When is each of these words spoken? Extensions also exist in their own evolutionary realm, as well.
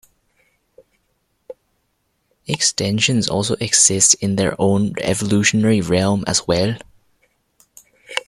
Extensions 2.47 3.29
also 3.29 3.53
exist 3.57 4.15
in 4.15 4.35
their 4.35 4.55
own 4.59 4.95
evolutionary 5.03 5.79
realm, 5.81 6.23
as 6.25 6.47
well. 6.47 6.75